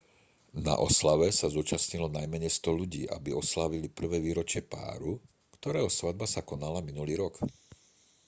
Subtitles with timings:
[0.65, 5.11] na oslave sa zúčastnilo najmenej 100 ľudí aby oslávili prvé výročie páru
[5.61, 7.35] ktorého svadba sa konala minulý rok